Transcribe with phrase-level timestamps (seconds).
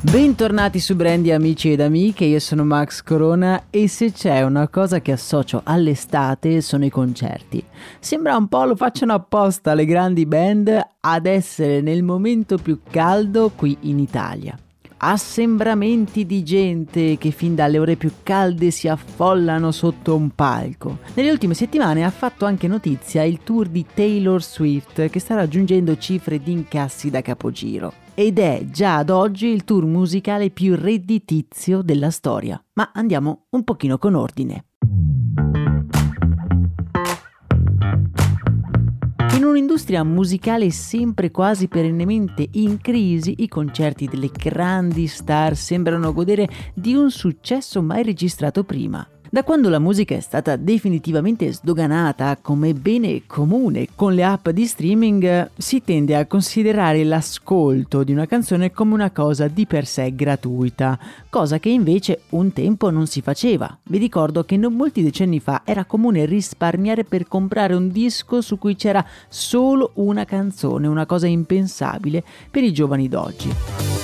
[0.00, 5.00] Bentornati su Brandy amici ed amiche, io sono Max Corona e se c'è una cosa
[5.00, 7.64] che associo all'estate sono i concerti.
[7.98, 13.50] Sembra un po' lo facciano apposta le grandi band ad essere nel momento più caldo
[13.56, 14.56] qui in Italia.
[15.00, 20.98] Assembramenti di gente che fin dalle ore più calde si affollano sotto un palco.
[21.14, 25.96] Nelle ultime settimane ha fatto anche notizia il tour di Taylor Swift che sta raggiungendo
[25.96, 31.82] cifre di incassi da capogiro ed è già ad oggi il tour musicale più redditizio
[31.82, 32.60] della storia.
[32.72, 34.64] Ma andiamo un pochino con ordine.
[39.38, 46.48] In un'industria musicale sempre quasi perennemente in crisi, i concerti delle grandi star sembrano godere
[46.74, 49.08] di un successo mai registrato prima.
[49.30, 54.64] Da quando la musica è stata definitivamente sdoganata come bene comune con le app di
[54.64, 60.14] streaming, si tende a considerare l'ascolto di una canzone come una cosa di per sé
[60.14, 60.98] gratuita,
[61.28, 63.76] cosa che invece un tempo non si faceva.
[63.82, 68.56] Vi ricordo che non molti decenni fa era comune risparmiare per comprare un disco su
[68.56, 73.97] cui c'era solo una canzone, una cosa impensabile per i giovani d'oggi.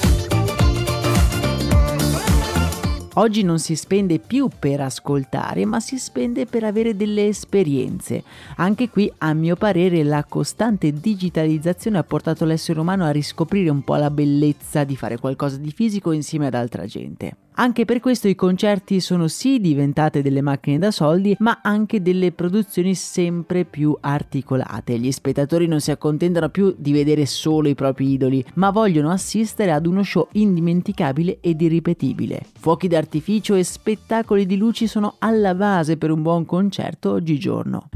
[3.17, 8.25] Oggi non si spende più per ascoltare, ma si spende per avere delle esperienze.
[8.57, 13.83] Anche qui, a mio parere, la costante digitalizzazione ha portato l'essere umano a riscoprire un
[13.83, 17.44] po' la bellezza di fare qualcosa di fisico insieme ad altra gente.
[17.57, 22.33] Anche per questo i concerti sono sì diventate delle macchine da soldi, ma anche delle
[22.33, 24.99] produzioni sempre più articolate.
[24.99, 29.71] Gli spettatori non si accontentano più di vedere solo i propri idoli, ma vogliono assistere
[29.71, 32.41] ad uno show indimenticabile ed irripetibile.
[32.59, 37.89] Fuochi d'artificio e spettacoli di luci sono alla base per un buon concerto oggigiorno.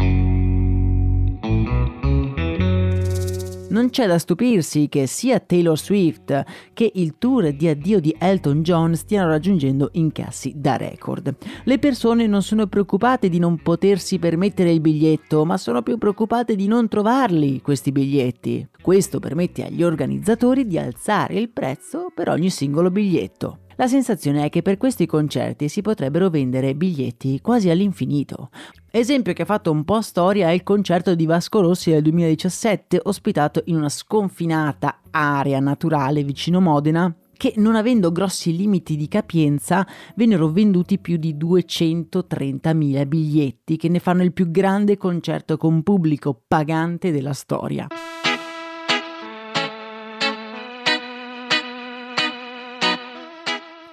[3.78, 6.44] Non c'è da stupirsi che sia Taylor Swift
[6.74, 11.32] che il tour di addio di Elton John stiano raggiungendo incassi da record.
[11.62, 16.56] Le persone non sono preoccupate di non potersi permettere il biglietto, ma sono più preoccupate
[16.56, 18.66] di non trovarli questi biglietti.
[18.82, 23.60] Questo permette agli organizzatori di alzare il prezzo per ogni singolo biglietto.
[23.80, 28.50] La sensazione è che per questi concerti si potrebbero vendere biglietti quasi all'infinito.
[28.90, 32.98] Esempio che ha fatto un po' storia è il concerto di Vasco Rossi del 2017,
[33.04, 39.86] ospitato in una sconfinata area naturale vicino Modena, che non avendo grossi limiti di capienza
[40.16, 46.36] vennero venduti più di 230.000 biglietti, che ne fanno il più grande concerto con pubblico
[46.48, 47.86] pagante della storia.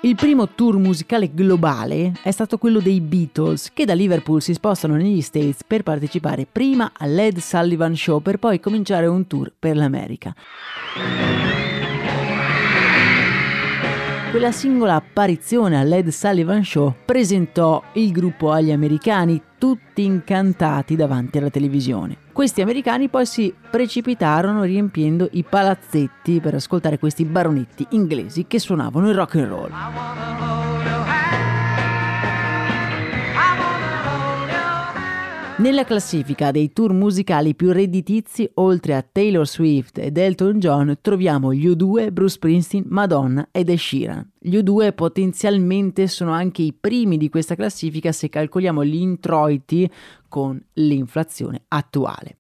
[0.06, 4.94] Il primo tour musicale globale è stato quello dei Beatles, che da Liverpool si spostano
[4.94, 10.32] negli States per partecipare prima all'Ed Sullivan Show per poi cominciare un tour per l'America.
[14.36, 21.50] Quella singola apparizione all'Ed Sullivan Show presentò il gruppo agli americani, tutti incantati davanti alla
[21.50, 22.18] televisione.
[22.34, 29.08] Questi americani poi si precipitarono riempiendo i palazzetti per ascoltare questi baronetti inglesi che suonavano
[29.08, 30.55] il rock and roll.
[35.58, 41.54] Nella classifica dei tour musicali più redditizi, oltre a Taylor Swift ed Elton John, troviamo
[41.54, 44.32] gli U2, Bruce Springsteen, Madonna ed Ed Sheeran.
[44.38, 49.90] Gli U2 potenzialmente sono anche i primi di questa classifica se calcoliamo gli introiti
[50.28, 52.40] con l'inflazione attuale.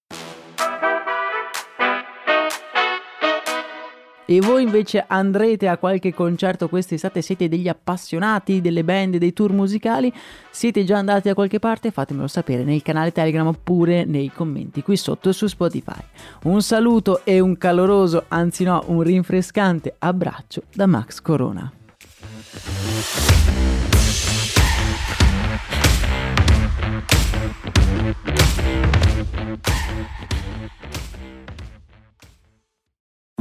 [4.28, 7.22] E voi invece andrete a qualche concerto quest'estate?
[7.22, 10.12] Siete degli appassionati delle band, dei tour musicali?
[10.50, 11.92] Siete già andati da qualche parte?
[11.92, 16.02] Fatemelo sapere nel canale Telegram oppure nei commenti qui sotto su Spotify.
[16.44, 21.72] Un saluto e un caloroso, anzi no, un rinfrescante abbraccio da Max Corona.
[22.58, 23.30] Thank
[31.50, 31.55] you.